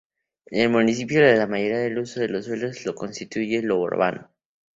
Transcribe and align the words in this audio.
En 0.47 0.61
el 0.61 0.69
municipio 0.71 1.21
la 1.21 1.45
mayoría 1.45 1.77
del 1.77 1.99
uso 1.99 2.21
de 2.21 2.27
los 2.29 2.45
suelos, 2.45 2.83
lo 2.87 2.95
constituye 2.95 3.61
lo 3.61 3.79
urbano. 3.81 4.31